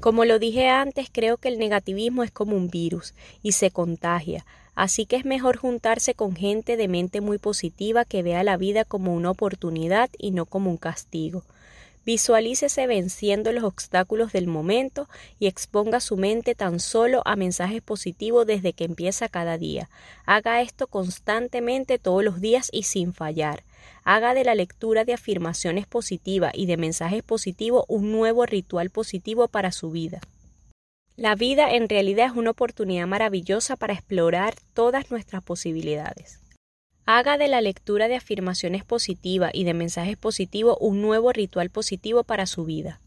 Como 0.00 0.24
lo 0.24 0.38
dije 0.38 0.68
antes, 0.68 1.08
creo 1.10 1.36
que 1.36 1.48
el 1.48 1.58
negativismo 1.58 2.22
es 2.22 2.30
como 2.30 2.56
un 2.56 2.68
virus 2.68 3.14
y 3.42 3.52
se 3.52 3.70
contagia, 3.70 4.44
así 4.74 5.06
que 5.06 5.16
es 5.16 5.24
mejor 5.24 5.56
juntarse 5.56 6.14
con 6.14 6.34
gente 6.34 6.76
de 6.76 6.88
mente 6.88 7.20
muy 7.20 7.38
positiva 7.38 8.04
que 8.04 8.22
vea 8.22 8.42
la 8.44 8.56
vida 8.56 8.84
como 8.84 9.14
una 9.14 9.30
oportunidad 9.30 10.10
y 10.18 10.32
no 10.32 10.44
como 10.44 10.70
un 10.70 10.76
castigo. 10.76 11.44
Visualícese 12.06 12.86
venciendo 12.86 13.50
los 13.50 13.64
obstáculos 13.64 14.32
del 14.32 14.46
momento 14.46 15.08
y 15.40 15.48
exponga 15.48 15.98
su 15.98 16.16
mente 16.16 16.54
tan 16.54 16.78
solo 16.78 17.20
a 17.24 17.34
mensajes 17.34 17.82
positivos 17.82 18.46
desde 18.46 18.74
que 18.74 18.84
empieza 18.84 19.28
cada 19.28 19.58
día. 19.58 19.90
Haga 20.24 20.62
esto 20.62 20.86
constantemente 20.86 21.98
todos 21.98 22.22
los 22.22 22.40
días 22.40 22.68
y 22.70 22.84
sin 22.84 23.12
fallar. 23.12 23.64
Haga 24.04 24.34
de 24.34 24.44
la 24.44 24.54
lectura 24.54 25.04
de 25.04 25.14
afirmaciones 25.14 25.88
positivas 25.88 26.52
y 26.54 26.66
de 26.66 26.76
mensajes 26.76 27.24
positivos 27.24 27.84
un 27.88 28.12
nuevo 28.12 28.46
ritual 28.46 28.90
positivo 28.90 29.48
para 29.48 29.72
su 29.72 29.90
vida. 29.90 30.20
La 31.16 31.34
vida 31.34 31.72
en 31.72 31.88
realidad 31.88 32.26
es 32.26 32.36
una 32.36 32.50
oportunidad 32.50 33.08
maravillosa 33.08 33.74
para 33.74 33.94
explorar 33.94 34.54
todas 34.74 35.10
nuestras 35.10 35.42
posibilidades. 35.42 36.45
Haga 37.08 37.38
de 37.38 37.46
la 37.46 37.60
lectura 37.60 38.08
de 38.08 38.16
afirmaciones 38.16 38.84
positivas 38.84 39.52
y 39.54 39.62
de 39.62 39.74
mensajes 39.74 40.16
positivos 40.16 40.76
un 40.80 41.02
nuevo 41.02 41.30
ritual 41.30 41.70
positivo 41.70 42.24
para 42.24 42.46
su 42.46 42.64
vida. 42.64 43.00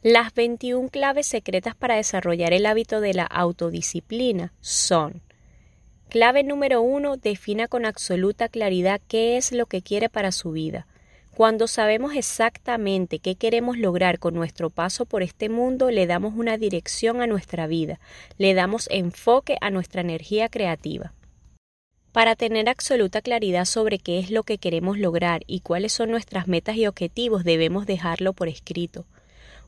Las 0.00 0.32
21 0.32 0.90
claves 0.90 1.26
secretas 1.26 1.74
para 1.74 1.96
desarrollar 1.96 2.52
el 2.52 2.66
hábito 2.66 3.00
de 3.00 3.14
la 3.14 3.24
autodisciplina 3.24 4.52
son 4.60 5.22
Clave 6.08 6.44
número 6.44 6.82
1. 6.82 7.16
Defina 7.16 7.66
con 7.66 7.84
absoluta 7.84 8.48
claridad 8.48 9.00
qué 9.08 9.36
es 9.36 9.50
lo 9.50 9.66
que 9.66 9.82
quiere 9.82 10.08
para 10.08 10.30
su 10.30 10.52
vida. 10.52 10.86
Cuando 11.34 11.66
sabemos 11.66 12.14
exactamente 12.14 13.18
qué 13.18 13.34
queremos 13.34 13.76
lograr 13.76 14.20
con 14.20 14.34
nuestro 14.34 14.70
paso 14.70 15.04
por 15.04 15.24
este 15.24 15.48
mundo, 15.48 15.90
le 15.90 16.06
damos 16.06 16.34
una 16.36 16.58
dirección 16.58 17.20
a 17.20 17.26
nuestra 17.26 17.66
vida, 17.66 17.98
le 18.38 18.54
damos 18.54 18.86
enfoque 18.92 19.56
a 19.60 19.70
nuestra 19.70 20.00
energía 20.00 20.48
creativa. 20.48 21.12
Para 22.12 22.36
tener 22.36 22.68
absoluta 22.68 23.22
claridad 23.22 23.64
sobre 23.64 23.98
qué 23.98 24.18
es 24.18 24.30
lo 24.30 24.42
que 24.42 24.58
queremos 24.58 24.98
lograr 24.98 25.44
y 25.46 25.60
cuáles 25.60 25.94
son 25.94 26.10
nuestras 26.10 26.46
metas 26.46 26.76
y 26.76 26.86
objetivos, 26.86 27.42
debemos 27.42 27.86
dejarlo 27.86 28.34
por 28.34 28.48
escrito. 28.48 29.06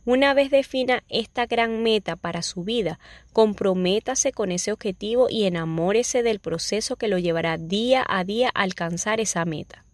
Una 0.04 0.34
vez 0.34 0.50
defina 0.50 1.02
esta 1.08 1.46
gran 1.46 1.82
meta 1.82 2.16
para 2.16 2.42
su 2.42 2.62
vida, 2.62 2.98
comprométase 3.32 4.32
con 4.32 4.52
ese 4.52 4.72
objetivo 4.72 5.28
y 5.30 5.44
enamórese 5.44 6.22
del 6.22 6.38
proceso 6.38 6.96
que 6.96 7.08
lo 7.08 7.16
llevará 7.16 7.56
día 7.56 8.04
a 8.06 8.24
día 8.24 8.50
a 8.54 8.62
alcanzar 8.62 9.20
esa 9.20 9.46
meta. 9.46 9.86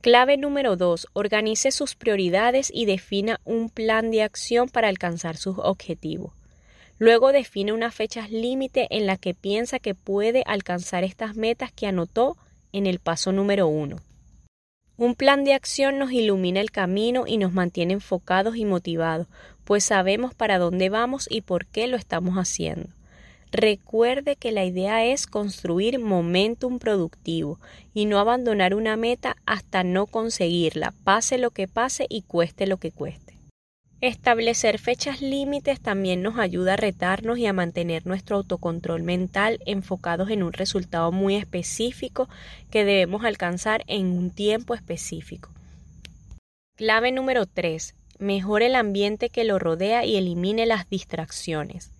Clave 0.00 0.38
número 0.38 0.76
2. 0.76 1.08
Organice 1.12 1.72
sus 1.72 1.94
prioridades 1.94 2.70
y 2.72 2.86
defina 2.86 3.40
un 3.44 3.68
plan 3.68 4.10
de 4.10 4.22
acción 4.22 4.70
para 4.70 4.88
alcanzar 4.88 5.36
sus 5.36 5.58
objetivos. 5.58 6.32
Luego 6.98 7.32
define 7.32 7.72
unas 7.72 7.94
fechas 7.94 8.30
límite 8.30 8.86
en 8.90 9.06
las 9.06 9.18
que 9.18 9.34
piensa 9.34 9.78
que 9.78 9.94
puede 9.94 10.42
alcanzar 10.46 11.04
estas 11.04 11.36
metas 11.36 11.70
que 11.72 11.86
anotó 11.86 12.36
en 12.72 12.86
el 12.86 12.98
paso 12.98 13.32
número 13.32 13.68
uno. 13.68 13.96
Un 14.96 15.14
plan 15.14 15.44
de 15.44 15.52
acción 15.52 15.98
nos 15.98 16.10
ilumina 16.10 16.60
el 16.60 16.70
camino 16.70 17.24
y 17.26 17.36
nos 17.36 17.52
mantiene 17.52 17.92
enfocados 17.92 18.56
y 18.56 18.64
motivados, 18.64 19.26
pues 19.64 19.84
sabemos 19.84 20.34
para 20.34 20.58
dónde 20.58 20.88
vamos 20.88 21.26
y 21.30 21.42
por 21.42 21.66
qué 21.66 21.86
lo 21.86 21.98
estamos 21.98 22.36
haciendo. 22.36 22.88
Recuerde 23.52 24.36
que 24.36 24.52
la 24.52 24.64
idea 24.64 25.04
es 25.04 25.26
construir 25.26 25.98
momentum 25.98 26.78
productivo 26.78 27.60
y 27.92 28.06
no 28.06 28.18
abandonar 28.18 28.74
una 28.74 28.96
meta 28.96 29.36
hasta 29.44 29.84
no 29.84 30.06
conseguirla, 30.06 30.94
pase 31.04 31.36
lo 31.36 31.50
que 31.50 31.68
pase 31.68 32.06
y 32.08 32.22
cueste 32.22 32.66
lo 32.66 32.78
que 32.78 32.90
cueste. 32.90 33.35
Establecer 34.02 34.78
fechas 34.78 35.22
límites 35.22 35.80
también 35.80 36.20
nos 36.20 36.38
ayuda 36.38 36.74
a 36.74 36.76
retarnos 36.76 37.38
y 37.38 37.46
a 37.46 37.54
mantener 37.54 38.04
nuestro 38.04 38.36
autocontrol 38.36 39.02
mental 39.02 39.58
enfocados 39.64 40.28
en 40.28 40.42
un 40.42 40.52
resultado 40.52 41.12
muy 41.12 41.34
específico 41.34 42.28
que 42.70 42.84
debemos 42.84 43.24
alcanzar 43.24 43.84
en 43.86 44.08
un 44.08 44.30
tiempo 44.30 44.74
específico. 44.74 45.50
Clave 46.76 47.10
número 47.10 47.46
3. 47.46 47.94
Mejore 48.18 48.66
el 48.66 48.74
ambiente 48.74 49.30
que 49.30 49.44
lo 49.44 49.58
rodea 49.58 50.04
y 50.04 50.16
elimine 50.16 50.66
las 50.66 50.90
distracciones. 50.90 51.95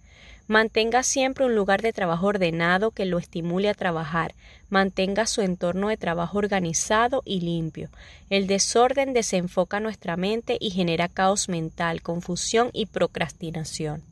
Mantenga 0.49 1.03
siempre 1.03 1.45
un 1.45 1.57
lugar 1.57 1.83
de 1.83 1.93
trabajo 1.93 2.29
ordenado 2.29 2.93
que 2.93 3.05
lo 3.05 3.19
estimule 3.19 3.69
a 3.69 3.75
trabajar. 3.75 4.35
Mantenga 4.69 5.27
su 5.27 5.43
entorno 5.43 5.89
de 5.89 5.97
trabajo 5.97 6.39
organizado 6.39 7.23
y 7.25 7.41
limpio. 7.41 7.91
El 8.31 8.47
desorden 8.47 9.13
desenfoca 9.13 9.81
nuestra 9.81 10.17
mente 10.17 10.57
y 10.61 10.71
genera 10.71 11.09
caos 11.09 11.49
mental, 11.49 12.01
confusión 12.01 12.71
y 12.73 12.87
procrastinación. 12.87 14.05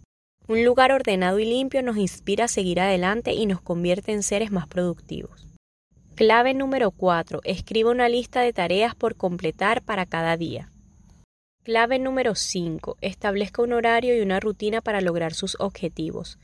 Un 0.48 0.64
lugar 0.64 0.90
ordenado 0.90 1.38
y 1.38 1.44
limpio 1.44 1.82
nos 1.82 1.96
inspira 1.96 2.46
a 2.46 2.48
seguir 2.48 2.80
adelante 2.80 3.32
y 3.32 3.46
nos 3.46 3.60
convierte 3.60 4.12
en 4.12 4.24
seres 4.24 4.50
más 4.50 4.66
productivos. 4.66 5.46
Clave 6.16 6.52
número 6.52 6.90
4. 6.90 7.42
Escriba 7.44 7.92
una 7.92 8.08
lista 8.08 8.40
de 8.40 8.52
tareas 8.52 8.96
por 8.96 9.14
completar 9.14 9.82
para 9.82 10.04
cada 10.04 10.36
día. 10.36 10.73
Clave 11.64 11.98
número 11.98 12.34
5. 12.34 12.98
Establezca 13.00 13.62
un 13.62 13.72
horario 13.72 14.14
y 14.14 14.20
una 14.20 14.38
rutina 14.38 14.82
para 14.82 15.00
lograr 15.00 15.32
sus 15.32 15.56
objetivos. 15.58 16.38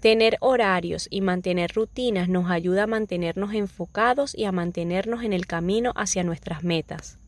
Tener 0.00 0.36
horarios 0.40 1.08
y 1.10 1.22
mantener 1.22 1.72
rutinas 1.72 2.28
nos 2.28 2.50
ayuda 2.50 2.82
a 2.82 2.86
mantenernos 2.86 3.54
enfocados 3.54 4.34
y 4.34 4.44
a 4.44 4.52
mantenernos 4.52 5.22
en 5.22 5.32
el 5.32 5.46
camino 5.46 5.94
hacia 5.96 6.24
nuestras 6.24 6.62
metas. 6.62 7.18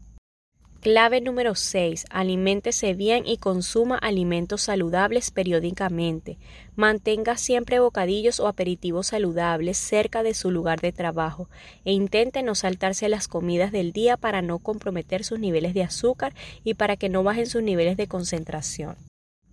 Clave 0.90 1.20
número 1.20 1.54
6. 1.54 2.06
Aliméntese 2.08 2.94
bien 2.94 3.26
y 3.26 3.36
consuma 3.36 3.98
alimentos 3.98 4.62
saludables 4.62 5.30
periódicamente. 5.30 6.38
Mantenga 6.76 7.36
siempre 7.36 7.78
bocadillos 7.78 8.40
o 8.40 8.48
aperitivos 8.48 9.08
saludables 9.08 9.76
cerca 9.76 10.22
de 10.22 10.32
su 10.32 10.50
lugar 10.50 10.80
de 10.80 10.92
trabajo 10.92 11.50
e 11.84 11.92
intente 11.92 12.42
no 12.42 12.54
saltarse 12.54 13.10
las 13.10 13.28
comidas 13.28 13.70
del 13.70 13.92
día 13.92 14.16
para 14.16 14.40
no 14.40 14.60
comprometer 14.60 15.24
sus 15.24 15.38
niveles 15.38 15.74
de 15.74 15.82
azúcar 15.82 16.32
y 16.64 16.72
para 16.72 16.96
que 16.96 17.10
no 17.10 17.22
bajen 17.22 17.44
sus 17.44 17.62
niveles 17.62 17.98
de 17.98 18.06
concentración. 18.06 18.96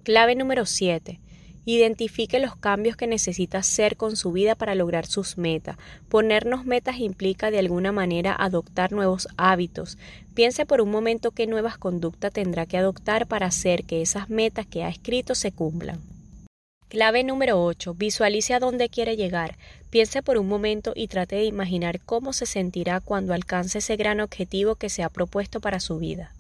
Clave 0.03 0.35
número 0.35 0.65
7. 0.65 1.19
Identifique 1.67 2.39
los 2.39 2.55
cambios 2.55 2.95
que 2.95 3.07
necesita 3.07 3.57
hacer 3.57 3.97
con 3.97 4.15
su 4.15 4.31
vida 4.31 4.53
para 4.53 4.75
lograr 4.75 5.07
sus 5.07 5.39
metas. 5.39 5.77
Ponernos 6.09 6.63
metas 6.63 6.99
implica 6.99 7.49
de 7.49 7.57
alguna 7.57 7.91
manera 7.91 8.35
adoptar 8.37 8.91
nuevos 8.91 9.27
hábitos. 9.35 9.97
Piense 10.35 10.67
por 10.67 10.79
un 10.79 10.91
momento 10.91 11.31
qué 11.31 11.47
nuevas 11.47 11.79
conductas 11.79 12.31
tendrá 12.31 12.67
que 12.67 12.77
adoptar 12.77 13.25
para 13.25 13.47
hacer 13.47 13.83
que 13.83 14.03
esas 14.03 14.29
metas 14.29 14.67
que 14.67 14.83
ha 14.83 14.89
escrito 14.89 15.33
se 15.33 15.51
cumplan. 15.51 15.99
Clave 16.87 17.23
número 17.23 17.63
8. 17.63 17.95
Visualice 17.95 18.53
a 18.53 18.59
dónde 18.59 18.89
quiere 18.89 19.17
llegar. 19.17 19.57
Piense 19.89 20.21
por 20.21 20.37
un 20.37 20.47
momento 20.47 20.93
y 20.95 21.07
trate 21.07 21.35
de 21.37 21.45
imaginar 21.45 21.99
cómo 21.99 22.31
se 22.31 22.45
sentirá 22.45 22.99
cuando 22.99 23.33
alcance 23.33 23.79
ese 23.79 23.95
gran 23.95 24.19
objetivo 24.19 24.75
que 24.75 24.89
se 24.89 25.01
ha 25.01 25.09
propuesto 25.09 25.59
para 25.59 25.79
su 25.79 25.97
vida. 25.97 26.34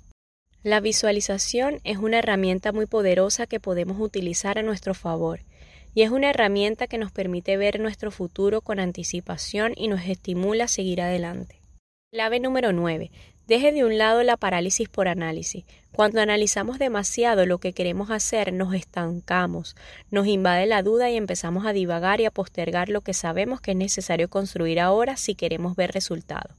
La 0.65 0.79
visualización 0.79 1.79
es 1.83 1.99
una 1.99 2.17
herramienta 2.17 2.71
muy 2.71 2.87
poderosa 2.87 3.45
que 3.45 3.59
podemos 3.59 3.99
utilizar 3.99 4.57
a 4.57 4.63
nuestro 4.63 4.95
favor 4.95 5.41
y 5.93 6.01
es 6.01 6.09
una 6.09 6.31
herramienta 6.31 6.87
que 6.87 6.97
nos 6.97 7.11
permite 7.11 7.55
ver 7.55 7.79
nuestro 7.79 8.09
futuro 8.09 8.61
con 8.61 8.79
anticipación 8.79 9.73
y 9.75 9.89
nos 9.89 10.01
estimula 10.07 10.63
a 10.63 10.67
seguir 10.67 11.01
adelante. 11.01 11.61
Clave 12.11 12.39
número 12.39 12.73
9. 12.73 13.11
Deje 13.45 13.73
de 13.73 13.83
un 13.83 13.99
lado 13.99 14.23
la 14.23 14.37
parálisis 14.37 14.89
por 14.89 15.07
análisis. 15.07 15.65
Cuando 15.91 16.19
analizamos 16.19 16.79
demasiado 16.79 17.45
lo 17.45 17.59
que 17.59 17.73
queremos 17.73 18.09
hacer, 18.09 18.51
nos 18.51 18.73
estancamos, 18.73 19.75
nos 20.09 20.25
invade 20.25 20.65
la 20.65 20.81
duda 20.81 21.11
y 21.11 21.15
empezamos 21.15 21.67
a 21.67 21.73
divagar 21.73 22.21
y 22.21 22.25
a 22.25 22.31
postergar 22.31 22.89
lo 22.89 23.01
que 23.01 23.13
sabemos 23.13 23.61
que 23.61 23.73
es 23.73 23.77
necesario 23.77 24.31
construir 24.31 24.79
ahora 24.79 25.15
si 25.15 25.35
queremos 25.35 25.75
ver 25.75 25.91
resultados. 25.91 26.57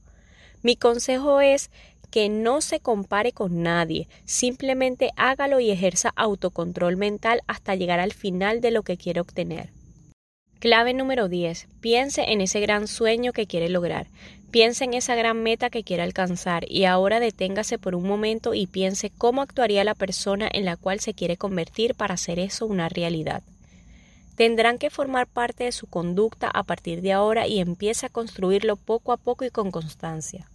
Mi 0.63 0.75
consejo 0.75 1.39
es 1.39 1.69
que 2.11 2.29
no 2.29 2.61
se 2.61 2.79
compare 2.79 3.31
con 3.31 3.63
nadie, 3.63 4.07
simplemente 4.25 5.11
hágalo 5.15 5.59
y 5.59 5.71
ejerza 5.71 6.13
autocontrol 6.15 6.97
mental 6.97 7.41
hasta 7.47 7.75
llegar 7.75 7.99
al 7.99 8.13
final 8.13 8.61
de 8.61 8.71
lo 8.71 8.83
que 8.83 8.97
quiere 8.97 9.19
obtener. 9.19 9.69
Clave 10.59 10.93
número 10.93 11.27
10. 11.27 11.67
Piense 11.81 12.31
en 12.31 12.41
ese 12.41 12.59
gran 12.59 12.87
sueño 12.87 13.31
que 13.31 13.45
quiere 13.45 13.69
lograr. 13.69 14.07
Piense 14.49 14.85
en 14.85 14.95
esa 14.95 15.13
gran 15.13 15.43
meta 15.43 15.69
que 15.69 15.83
quiere 15.83 16.01
alcanzar 16.01 16.65
y 16.67 16.85
ahora 16.85 17.19
deténgase 17.19 17.77
por 17.77 17.93
un 17.93 18.07
momento 18.07 18.53
y 18.53 18.65
piense 18.65 19.11
cómo 19.11 19.41
actuaría 19.41 19.83
la 19.83 19.93
persona 19.93 20.49
en 20.51 20.65
la 20.65 20.75
cual 20.75 20.99
se 20.99 21.13
quiere 21.13 21.37
convertir 21.37 21.93
para 21.93 22.15
hacer 22.15 22.39
eso 22.39 22.65
una 22.65 22.89
realidad. 22.89 23.43
Tendrán 24.35 24.77
que 24.77 24.89
formar 24.89 25.27
parte 25.27 25.65
de 25.65 25.71
su 25.71 25.85
conducta 25.87 26.49
a 26.49 26.63
partir 26.63 27.01
de 27.01 27.11
ahora 27.11 27.47
y 27.47 27.59
empiece 27.59 28.05
a 28.05 28.09
construirlo 28.09 28.77
poco 28.77 29.11
a 29.11 29.17
poco 29.17 29.45
y 29.45 29.51
con 29.51 29.69
constancia. 29.69 30.47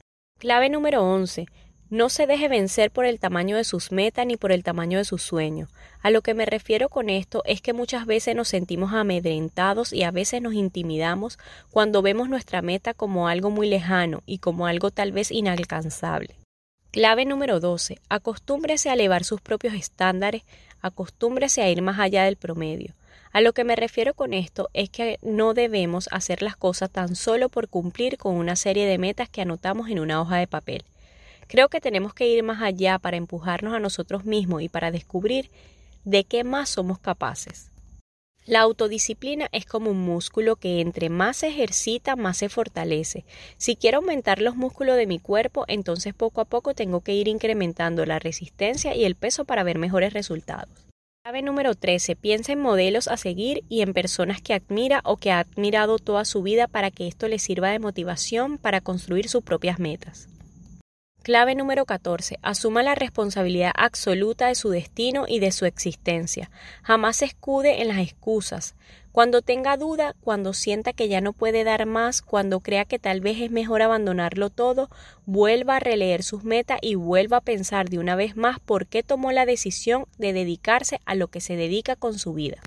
Clave 0.42 0.70
número 0.70 1.04
11. 1.04 1.46
No 1.88 2.08
se 2.08 2.26
deje 2.26 2.48
vencer 2.48 2.90
por 2.90 3.06
el 3.06 3.20
tamaño 3.20 3.56
de 3.56 3.62
sus 3.62 3.92
metas 3.92 4.26
ni 4.26 4.36
por 4.36 4.50
el 4.50 4.64
tamaño 4.64 4.98
de 4.98 5.04
sus 5.04 5.22
sueños. 5.22 5.70
A 6.00 6.10
lo 6.10 6.20
que 6.22 6.34
me 6.34 6.46
refiero 6.46 6.88
con 6.88 7.10
esto 7.10 7.44
es 7.44 7.62
que 7.62 7.72
muchas 7.72 8.06
veces 8.06 8.34
nos 8.34 8.48
sentimos 8.48 8.92
amedrentados 8.92 9.92
y 9.92 10.02
a 10.02 10.10
veces 10.10 10.42
nos 10.42 10.54
intimidamos 10.54 11.38
cuando 11.70 12.02
vemos 12.02 12.28
nuestra 12.28 12.60
meta 12.60 12.92
como 12.92 13.28
algo 13.28 13.50
muy 13.50 13.68
lejano 13.68 14.24
y 14.26 14.38
como 14.38 14.66
algo 14.66 14.90
tal 14.90 15.12
vez 15.12 15.30
inalcanzable. 15.30 16.34
Clave 16.90 17.24
número 17.24 17.60
12. 17.60 18.00
Acostúmbrese 18.08 18.90
a 18.90 18.94
elevar 18.94 19.22
sus 19.22 19.40
propios 19.40 19.74
estándares, 19.74 20.42
acostúmbrese 20.80 21.62
a 21.62 21.70
ir 21.70 21.82
más 21.82 22.00
allá 22.00 22.24
del 22.24 22.34
promedio. 22.34 22.94
A 23.32 23.40
lo 23.40 23.54
que 23.54 23.64
me 23.64 23.76
refiero 23.76 24.12
con 24.12 24.34
esto 24.34 24.68
es 24.74 24.90
que 24.90 25.18
no 25.22 25.54
debemos 25.54 26.06
hacer 26.12 26.42
las 26.42 26.54
cosas 26.54 26.90
tan 26.90 27.16
solo 27.16 27.48
por 27.48 27.68
cumplir 27.68 28.18
con 28.18 28.36
una 28.36 28.56
serie 28.56 28.86
de 28.86 28.98
metas 28.98 29.30
que 29.30 29.40
anotamos 29.40 29.88
en 29.88 30.00
una 30.00 30.20
hoja 30.20 30.36
de 30.36 30.46
papel. 30.46 30.84
Creo 31.48 31.70
que 31.70 31.80
tenemos 31.80 32.12
que 32.12 32.28
ir 32.28 32.42
más 32.42 32.60
allá 32.60 32.98
para 32.98 33.16
empujarnos 33.16 33.72
a 33.72 33.80
nosotros 33.80 34.26
mismos 34.26 34.60
y 34.60 34.68
para 34.68 34.90
descubrir 34.90 35.50
de 36.04 36.24
qué 36.24 36.44
más 36.44 36.68
somos 36.68 36.98
capaces. 36.98 37.70
La 38.44 38.60
autodisciplina 38.60 39.48
es 39.52 39.64
como 39.64 39.90
un 39.90 40.00
músculo 40.00 40.56
que 40.56 40.80
entre 40.80 41.08
más 41.08 41.38
se 41.38 41.48
ejercita, 41.48 42.16
más 42.16 42.36
se 42.36 42.50
fortalece. 42.50 43.24
Si 43.56 43.76
quiero 43.76 43.98
aumentar 43.98 44.42
los 44.42 44.56
músculos 44.56 44.96
de 44.96 45.06
mi 45.06 45.18
cuerpo, 45.18 45.64
entonces 45.68 46.12
poco 46.12 46.42
a 46.42 46.44
poco 46.44 46.74
tengo 46.74 47.00
que 47.00 47.14
ir 47.14 47.28
incrementando 47.28 48.04
la 48.04 48.18
resistencia 48.18 48.94
y 48.94 49.04
el 49.04 49.14
peso 49.14 49.46
para 49.46 49.62
ver 49.62 49.78
mejores 49.78 50.12
resultados. 50.12 50.91
Clave 51.24 51.42
número 51.42 51.76
13. 51.76 52.16
Piensa 52.16 52.50
en 52.50 52.58
modelos 52.58 53.06
a 53.06 53.16
seguir 53.16 53.62
y 53.68 53.82
en 53.82 53.92
personas 53.92 54.42
que 54.42 54.54
admira 54.54 55.02
o 55.04 55.18
que 55.18 55.30
ha 55.30 55.38
admirado 55.38 56.00
toda 56.00 56.24
su 56.24 56.42
vida 56.42 56.66
para 56.66 56.90
que 56.90 57.06
esto 57.06 57.28
le 57.28 57.38
sirva 57.38 57.70
de 57.70 57.78
motivación 57.78 58.58
para 58.58 58.80
construir 58.80 59.28
sus 59.28 59.44
propias 59.44 59.78
metas. 59.78 60.28
Clave 61.22 61.54
número 61.54 61.84
14. 61.86 62.40
Asuma 62.42 62.82
la 62.82 62.96
responsabilidad 62.96 63.70
absoluta 63.76 64.48
de 64.48 64.56
su 64.56 64.70
destino 64.70 65.26
y 65.28 65.38
de 65.38 65.52
su 65.52 65.64
existencia. 65.64 66.50
Jamás 66.82 67.18
se 67.18 67.26
escude 67.26 67.82
en 67.82 67.86
las 67.86 67.98
excusas. 67.98 68.74
Cuando 69.12 69.42
tenga 69.42 69.76
duda, 69.76 70.14
cuando 70.22 70.54
sienta 70.54 70.94
que 70.94 71.06
ya 71.06 71.20
no 71.20 71.34
puede 71.34 71.64
dar 71.64 71.84
más, 71.84 72.22
cuando 72.22 72.60
crea 72.60 72.86
que 72.86 72.98
tal 72.98 73.20
vez 73.20 73.42
es 73.42 73.50
mejor 73.50 73.82
abandonarlo 73.82 74.48
todo, 74.48 74.88
vuelva 75.26 75.76
a 75.76 75.80
releer 75.80 76.22
sus 76.22 76.44
metas 76.44 76.78
y 76.80 76.94
vuelva 76.94 77.36
a 77.36 77.42
pensar 77.42 77.90
de 77.90 77.98
una 77.98 78.16
vez 78.16 78.36
más 78.36 78.58
por 78.58 78.86
qué 78.86 79.02
tomó 79.02 79.30
la 79.30 79.44
decisión 79.44 80.06
de 80.16 80.32
dedicarse 80.32 81.00
a 81.04 81.14
lo 81.14 81.28
que 81.28 81.42
se 81.42 81.56
dedica 81.56 81.94
con 81.94 82.18
su 82.18 82.32
vida. 82.32 82.62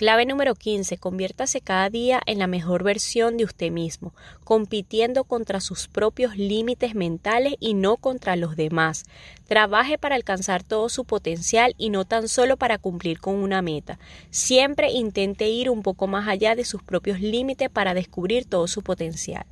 Clave 0.00 0.24
número 0.24 0.54
15. 0.54 0.96
Conviértase 0.96 1.60
cada 1.60 1.90
día 1.90 2.22
en 2.24 2.38
la 2.38 2.46
mejor 2.46 2.84
versión 2.84 3.36
de 3.36 3.44
usted 3.44 3.70
mismo, 3.70 4.14
compitiendo 4.44 5.24
contra 5.24 5.60
sus 5.60 5.88
propios 5.88 6.38
límites 6.38 6.94
mentales 6.94 7.52
y 7.60 7.74
no 7.74 7.98
contra 7.98 8.34
los 8.34 8.56
demás. 8.56 9.04
Trabaje 9.46 9.98
para 9.98 10.14
alcanzar 10.14 10.62
todo 10.62 10.88
su 10.88 11.04
potencial 11.04 11.74
y 11.76 11.90
no 11.90 12.06
tan 12.06 12.28
solo 12.28 12.56
para 12.56 12.78
cumplir 12.78 13.20
con 13.20 13.34
una 13.34 13.60
meta. 13.60 13.98
Siempre 14.30 14.90
intente 14.90 15.50
ir 15.50 15.68
un 15.68 15.82
poco 15.82 16.06
más 16.06 16.28
allá 16.28 16.54
de 16.54 16.64
sus 16.64 16.82
propios 16.82 17.20
límites 17.20 17.68
para 17.68 17.92
descubrir 17.92 18.46
todo 18.46 18.68
su 18.68 18.80
potencial. 18.80 19.44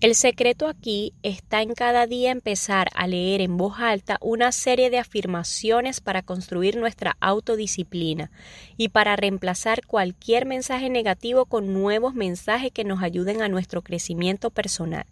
El 0.00 0.16
secreto 0.16 0.66
aquí 0.66 1.12
está 1.22 1.62
en 1.62 1.74
cada 1.74 2.06
día 2.06 2.32
empezar 2.32 2.88
a 2.94 3.06
leer 3.06 3.40
en 3.40 3.56
voz 3.56 3.78
alta 3.78 4.18
una 4.20 4.50
serie 4.50 4.90
de 4.90 4.98
afirmaciones 4.98 6.00
para 6.00 6.22
construir 6.22 6.76
nuestra 6.76 7.16
autodisciplina 7.20 8.30
y 8.76 8.88
para 8.88 9.14
reemplazar 9.14 9.86
cualquier 9.86 10.44
mensaje 10.44 10.90
negativo 10.90 11.46
con 11.46 11.72
nuevos 11.72 12.14
mensajes 12.14 12.72
que 12.72 12.84
nos 12.84 13.02
ayuden 13.02 13.42
a 13.42 13.48
nuestro 13.48 13.82
crecimiento 13.82 14.50
personal. 14.50 15.06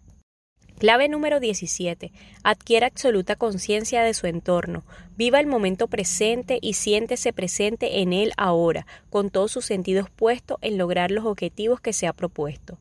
Clave 0.81 1.09
número 1.09 1.39
17. 1.39 2.11
Adquiera 2.43 2.87
absoluta 2.87 3.35
conciencia 3.35 4.01
de 4.01 4.15
su 4.15 4.25
entorno. 4.25 4.83
Viva 5.15 5.39
el 5.39 5.45
momento 5.45 5.87
presente 5.87 6.57
y 6.59 6.73
siéntese 6.73 7.33
presente 7.33 8.01
en 8.01 8.13
él 8.13 8.31
ahora, 8.35 8.87
con 9.11 9.29
todos 9.29 9.51
sus 9.51 9.63
sentidos 9.63 10.09
puestos 10.09 10.57
en 10.61 10.79
lograr 10.79 11.11
los 11.11 11.25
objetivos 11.25 11.79
que 11.81 11.93
se 11.93 12.07
ha 12.07 12.13
propuesto. 12.13 12.79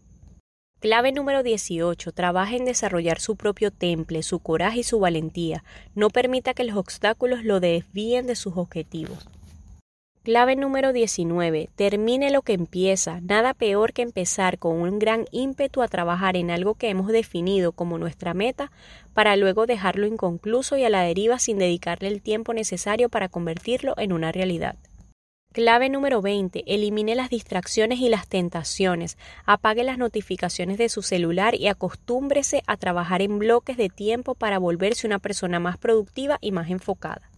Clave 0.80 1.12
número 1.12 1.42
18. 1.42 2.10
Trabaje 2.12 2.56
en 2.56 2.64
desarrollar 2.64 3.20
su 3.20 3.36
propio 3.36 3.70
temple, 3.70 4.22
su 4.22 4.38
coraje 4.38 4.78
y 4.78 4.82
su 4.82 4.98
valentía. 4.98 5.62
No 5.94 6.08
permita 6.08 6.54
que 6.54 6.64
los 6.64 6.78
obstáculos 6.78 7.44
lo 7.44 7.60
desvíen 7.60 8.26
de 8.26 8.34
sus 8.34 8.56
objetivos. 8.56 9.28
Clave 10.22 10.56
número 10.56 10.94
19. 10.94 11.68
Termine 11.76 12.30
lo 12.30 12.40
que 12.40 12.54
empieza. 12.54 13.20
Nada 13.20 13.52
peor 13.52 13.92
que 13.92 14.00
empezar 14.00 14.58
con 14.58 14.80
un 14.80 14.98
gran 14.98 15.26
ímpetu 15.32 15.82
a 15.82 15.88
trabajar 15.88 16.38
en 16.38 16.50
algo 16.50 16.74
que 16.76 16.88
hemos 16.88 17.08
definido 17.08 17.72
como 17.72 17.98
nuestra 17.98 18.32
meta 18.32 18.72
para 19.12 19.36
luego 19.36 19.66
dejarlo 19.66 20.06
inconcluso 20.06 20.78
y 20.78 20.84
a 20.84 20.88
la 20.88 21.02
deriva 21.02 21.38
sin 21.38 21.58
dedicarle 21.58 22.08
el 22.08 22.22
tiempo 22.22 22.54
necesario 22.54 23.10
para 23.10 23.28
convertirlo 23.28 23.92
en 23.98 24.14
una 24.14 24.32
realidad. 24.32 24.76
Clave 25.52 25.88
número 25.88 26.22
20. 26.22 26.62
Elimine 26.72 27.16
las 27.16 27.28
distracciones 27.28 27.98
y 27.98 28.08
las 28.08 28.28
tentaciones. 28.28 29.18
Apague 29.44 29.82
las 29.82 29.98
notificaciones 29.98 30.78
de 30.78 30.88
su 30.88 31.02
celular 31.02 31.56
y 31.56 31.66
acostúmbrese 31.66 32.62
a 32.68 32.76
trabajar 32.76 33.20
en 33.20 33.40
bloques 33.40 33.76
de 33.76 33.88
tiempo 33.88 34.36
para 34.36 34.60
volverse 34.60 35.08
una 35.08 35.18
persona 35.18 35.58
más 35.58 35.76
productiva 35.76 36.38
y 36.40 36.52
más 36.52 36.70
enfocada. 36.70 37.32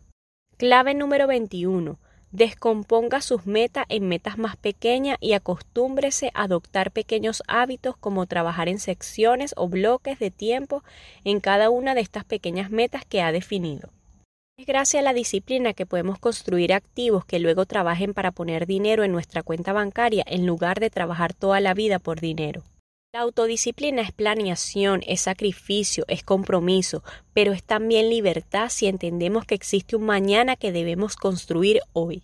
Clave 0.58 0.92
número 0.92 1.26
21. 1.26 1.98
Descomponga 2.32 3.22
sus 3.22 3.46
metas 3.46 3.86
en 3.88 4.08
metas 4.08 4.36
más 4.36 4.58
pequeñas 4.58 5.16
y 5.18 5.32
acostúmbrese 5.32 6.32
a 6.34 6.42
adoptar 6.42 6.90
pequeños 6.90 7.42
hábitos 7.48 7.96
como 7.96 8.26
trabajar 8.26 8.68
en 8.68 8.78
secciones 8.78 9.54
o 9.56 9.70
bloques 9.70 10.18
de 10.18 10.30
tiempo 10.30 10.84
en 11.24 11.40
cada 11.40 11.70
una 11.70 11.94
de 11.94 12.02
estas 12.02 12.26
pequeñas 12.26 12.70
metas 12.70 13.06
que 13.06 13.22
ha 13.22 13.32
definido. 13.32 13.88
Es 14.62 14.66
gracias 14.66 15.00
a 15.00 15.02
la 15.02 15.12
disciplina 15.12 15.72
que 15.72 15.86
podemos 15.86 16.20
construir 16.20 16.72
activos 16.72 17.24
que 17.24 17.40
luego 17.40 17.66
trabajen 17.66 18.14
para 18.14 18.30
poner 18.30 18.64
dinero 18.64 19.02
en 19.02 19.10
nuestra 19.10 19.42
cuenta 19.42 19.72
bancaria 19.72 20.22
en 20.24 20.46
lugar 20.46 20.78
de 20.78 20.88
trabajar 20.88 21.34
toda 21.34 21.58
la 21.58 21.74
vida 21.74 21.98
por 21.98 22.20
dinero. 22.20 22.62
La 23.12 23.22
autodisciplina 23.22 24.02
es 24.02 24.12
planeación, 24.12 25.00
es 25.04 25.22
sacrificio, 25.22 26.04
es 26.06 26.22
compromiso, 26.22 27.02
pero 27.32 27.52
es 27.52 27.64
también 27.64 28.08
libertad 28.08 28.68
si 28.68 28.86
entendemos 28.86 29.46
que 29.46 29.56
existe 29.56 29.96
un 29.96 30.04
mañana 30.04 30.54
que 30.54 30.70
debemos 30.70 31.16
construir 31.16 31.80
hoy. 31.92 32.22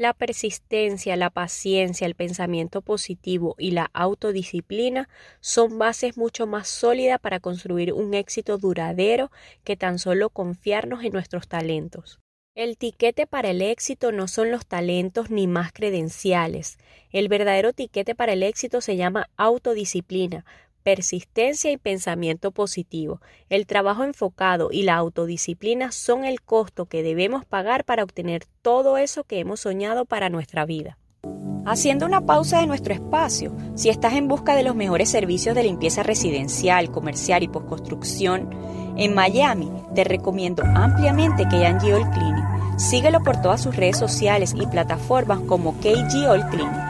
La 0.00 0.14
persistencia, 0.14 1.14
la 1.14 1.28
paciencia, 1.28 2.06
el 2.06 2.14
pensamiento 2.14 2.80
positivo 2.80 3.54
y 3.58 3.72
la 3.72 3.90
autodisciplina 3.92 5.10
son 5.40 5.78
bases 5.78 6.16
mucho 6.16 6.46
más 6.46 6.68
sólidas 6.68 7.20
para 7.20 7.38
construir 7.38 7.92
un 7.92 8.14
éxito 8.14 8.56
duradero 8.56 9.30
que 9.62 9.76
tan 9.76 9.98
solo 9.98 10.30
confiarnos 10.30 11.04
en 11.04 11.12
nuestros 11.12 11.48
talentos. 11.48 12.18
El 12.54 12.78
tiquete 12.78 13.26
para 13.26 13.50
el 13.50 13.60
éxito 13.60 14.10
no 14.10 14.26
son 14.26 14.50
los 14.50 14.64
talentos 14.64 15.28
ni 15.28 15.46
más 15.46 15.70
credenciales. 15.70 16.78
El 17.10 17.28
verdadero 17.28 17.74
tiquete 17.74 18.14
para 18.14 18.32
el 18.32 18.42
éxito 18.42 18.80
se 18.80 18.96
llama 18.96 19.28
autodisciplina, 19.36 20.46
persistencia 20.82 21.70
y 21.70 21.76
pensamiento 21.76 22.50
positivo. 22.50 23.20
El 23.48 23.66
trabajo 23.66 24.04
enfocado 24.04 24.70
y 24.72 24.82
la 24.82 24.96
autodisciplina 24.96 25.92
son 25.92 26.24
el 26.24 26.42
costo 26.42 26.86
que 26.86 27.02
debemos 27.02 27.44
pagar 27.44 27.84
para 27.84 28.04
obtener 28.04 28.44
todo 28.62 28.96
eso 28.96 29.24
que 29.24 29.38
hemos 29.38 29.60
soñado 29.60 30.04
para 30.04 30.28
nuestra 30.28 30.64
vida. 30.64 30.98
Haciendo 31.66 32.06
una 32.06 32.24
pausa 32.24 32.60
de 32.60 32.66
nuestro 32.66 32.94
espacio, 32.94 33.54
si 33.74 33.90
estás 33.90 34.14
en 34.14 34.28
busca 34.28 34.54
de 34.54 34.62
los 34.62 34.74
mejores 34.74 35.10
servicios 35.10 35.54
de 35.54 35.64
limpieza 35.64 36.02
residencial, 36.02 36.90
comercial 36.90 37.42
y 37.42 37.48
postconstrucción, 37.48 38.50
en 38.96 39.14
Miami 39.14 39.70
te 39.94 40.04
recomiendo 40.04 40.62
ampliamente 40.64 41.44
KG 41.44 41.94
All 41.94 42.10
Cleaning. 42.10 42.78
Síguelo 42.78 43.22
por 43.22 43.40
todas 43.42 43.62
sus 43.62 43.76
redes 43.76 43.98
sociales 43.98 44.54
y 44.58 44.66
plataformas 44.66 45.40
como 45.40 45.74
KG 45.80 46.28
All 46.28 46.48
Cleaning 46.48 46.89